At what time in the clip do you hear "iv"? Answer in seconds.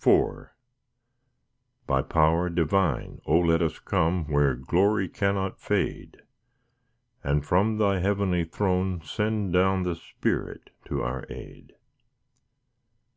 0.00-0.50